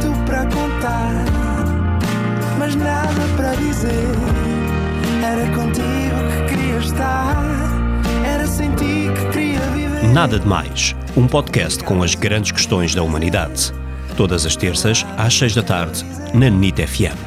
tanto 0.00 0.24
para 0.24 0.44
contar, 0.44 1.24
mas 2.58 2.74
nada 2.74 3.36
para 3.36 3.54
dizer. 3.56 3.90
Era 5.24 5.46
contigo 5.54 6.46
que 6.46 6.54
queria 6.54 6.78
estar, 6.78 7.36
era 8.24 8.46
sem 8.46 8.70
ti 8.76 9.08
que 9.14 9.32
queria 9.32 9.60
viver. 9.70 10.12
Nada 10.12 10.38
de 10.38 10.46
Mais, 10.46 10.94
um 11.16 11.26
podcast 11.26 11.82
com 11.82 12.02
as 12.02 12.14
grandes 12.14 12.52
questões 12.52 12.94
da 12.94 13.02
humanidade. 13.02 13.72
Todas 14.16 14.46
as 14.46 14.56
terças, 14.56 15.04
às 15.16 15.34
seis 15.34 15.54
da 15.54 15.62
tarde, 15.62 16.04
na 16.34 16.48
NIT 16.48 16.86
FM. 16.86 17.18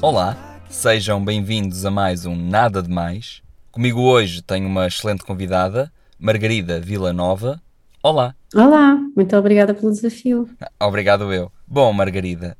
Olá, 0.00 0.36
sejam 0.68 1.24
bem-vindos 1.24 1.84
a 1.84 1.90
mais 1.90 2.26
um 2.26 2.36
Nada 2.36 2.82
de 2.82 2.90
Mais. 2.90 3.42
Comigo 3.72 4.02
hoje 4.02 4.42
tenho 4.42 4.66
uma 4.66 4.86
excelente 4.86 5.24
convidada, 5.24 5.92
Margarida 6.18 6.80
Villanova. 6.80 7.60
Olá. 8.02 8.34
Olá, 8.54 8.96
muito 9.16 9.36
obrigada 9.36 9.74
pelo 9.74 9.90
desafio. 9.90 10.48
Obrigado 10.80 11.32
eu. 11.32 11.50
Bom, 11.68 11.92
Margarida, 11.92 12.56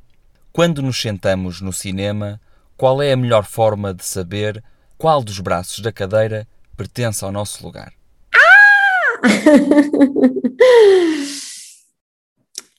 quando 0.53 0.83
nos 0.83 1.01
sentamos 1.01 1.61
no 1.61 1.73
cinema, 1.73 2.41
qual 2.77 3.01
é 3.01 3.13
a 3.13 3.17
melhor 3.17 3.45
forma 3.45 3.95
de 3.95 4.05
saber 4.05 4.63
qual 4.99 5.23
dos 5.23 5.39
braços 5.39 5.79
da 5.79 5.93
cadeira 5.93 6.45
pertence 6.77 7.25
ao 7.25 7.31
nosso 7.31 7.65
lugar? 7.65 7.93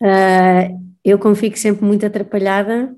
Uh, 0.02 0.92
eu 1.02 1.18
como 1.18 1.34
fico 1.34 1.58
sempre 1.58 1.86
muito 1.86 2.06
atrapalhada, 2.06 2.94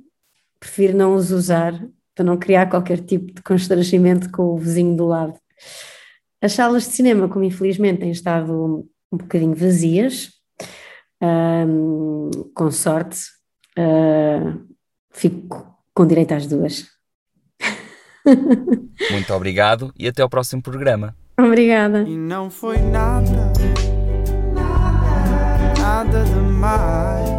prefiro 0.60 0.98
não 0.98 1.14
os 1.14 1.30
usar 1.30 1.80
para 2.16 2.26
não 2.26 2.36
criar 2.36 2.68
qualquer 2.68 3.00
tipo 3.00 3.32
de 3.32 3.44
constrangimento 3.44 4.32
com 4.32 4.42
o 4.42 4.58
vizinho 4.58 4.98
do 4.98 5.06
lado. 5.06 5.40
As 6.42 6.54
salas 6.54 6.88
de 6.88 6.94
cinema, 6.94 7.30
como 7.30 7.46
infelizmente 7.46 8.00
têm 8.00 8.10
estado 8.10 8.90
um 9.12 9.18
bocadinho 9.18 9.54
vazias, 9.54 10.39
um, 11.22 12.30
com 12.54 12.72
sorte, 12.72 13.20
uh, 13.78 14.60
fico 15.12 15.68
com 15.94 16.08
direito 16.08 16.34
às 16.34 16.48
duas. 16.48 16.86
Muito 19.12 19.34
obrigado 19.34 19.92
e 19.98 20.08
até 20.08 20.22
ao 20.22 20.30
próximo 20.30 20.62
programa. 20.62 21.16
Obrigada. 21.38 22.02
E 22.02 22.18
não 22.18 22.50
foi 22.50 22.78
nada, 22.78 23.52
nada 25.80 26.24
demais. 26.26 27.30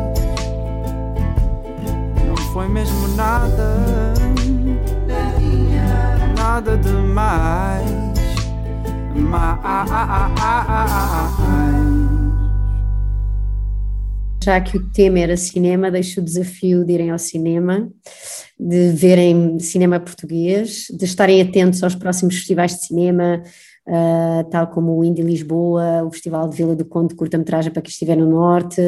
Não 2.26 2.36
foi 2.52 2.68
mesmo 2.68 3.08
nada, 3.08 4.14
nada 6.36 6.76
demais. 6.78 8.10
Mais. 9.14 9.60
Já 14.42 14.58
que 14.60 14.78
o 14.78 14.90
tema 14.90 15.18
era 15.18 15.36
cinema, 15.36 15.90
deixo 15.90 16.20
o 16.20 16.24
desafio 16.24 16.82
de 16.82 16.94
irem 16.94 17.10
ao 17.10 17.18
cinema, 17.18 17.90
de 18.58 18.90
verem 18.92 19.58
cinema 19.58 20.00
português, 20.00 20.86
de 20.90 21.04
estarem 21.04 21.42
atentos 21.42 21.82
aos 21.82 21.94
próximos 21.94 22.36
festivais 22.36 22.74
de 22.74 22.86
cinema, 22.86 23.42
Uh, 23.88 24.44
tal 24.50 24.68
como 24.68 24.96
o 24.96 25.02
Indie 25.02 25.22
Lisboa, 25.22 26.04
o 26.04 26.12
Festival 26.12 26.48
de 26.48 26.56
Vila 26.56 26.76
do 26.76 26.84
Conde 26.84 27.08
de 27.08 27.14
curta-metragem 27.16 27.72
para 27.72 27.82
quem 27.82 27.90
estiver 27.90 28.14
no 28.14 28.28
Norte, 28.28 28.80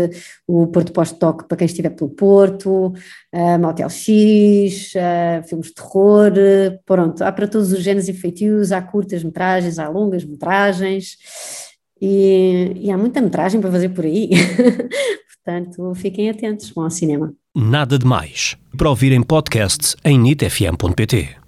o 0.46 0.66
Porto 0.68 0.92
Pós-Toque 0.92 1.48
para 1.48 1.56
quem 1.56 1.64
estiver 1.64 1.90
pelo 1.90 2.10
Porto, 2.10 2.92
uh, 3.32 3.58
Motel 3.58 3.88
X, 3.88 4.92
uh, 4.94 5.48
filmes 5.48 5.68
de 5.68 5.74
terror, 5.74 6.32
pronto, 6.84 7.24
há 7.24 7.32
para 7.32 7.48
todos 7.48 7.72
os 7.72 7.82
géneros 7.82 8.08
e 8.08 8.12
feitios, 8.12 8.70
há 8.70 8.80
curtas-metragens, 8.80 9.78
há 9.78 9.88
longas-metragens 9.88 11.16
e, 12.00 12.72
e 12.76 12.90
há 12.90 12.98
muita 12.98 13.20
metragem 13.20 13.60
para 13.60 13.72
fazer 13.72 13.88
por 13.88 14.04
aí, 14.04 14.30
portanto 15.44 15.94
fiquem 15.94 16.30
atentos, 16.30 16.70
vão 16.70 16.84
ao 16.84 16.90
cinema. 16.90 17.34
Nada 17.54 17.98
de 17.98 18.06
mais. 18.06 18.56
Para 18.76 18.88
ouvirem 18.88 19.22
podcasts 19.22 19.96
em 20.04 20.18
nitfm.pt. 20.18 21.41